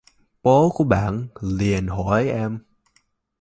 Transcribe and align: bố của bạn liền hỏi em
bố 0.43 0.69
của 0.73 0.83
bạn 0.83 1.27
liền 1.41 1.87
hỏi 1.87 2.27
em 2.29 2.63